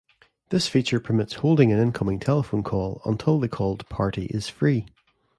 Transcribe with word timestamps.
This 0.49 0.67
feature 0.67 0.99
permits 0.99 1.35
holding 1.35 1.71
an 1.71 1.77
incoming 1.77 2.17
telephone 2.19 2.63
call 2.63 3.03
until 3.05 3.39
the 3.39 3.47
called 3.47 3.87
party 3.87 4.25
is 4.31 4.49
free. 4.49 4.87